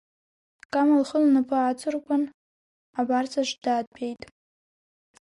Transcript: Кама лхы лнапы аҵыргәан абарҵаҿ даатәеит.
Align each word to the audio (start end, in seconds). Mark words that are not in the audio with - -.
Кама 0.71 0.95
лхы 1.01 1.17
лнапы 1.23 1.57
аҵыргәан 1.59 2.23
абарҵаҿ 2.99 3.49
даатәеит. 3.63 4.21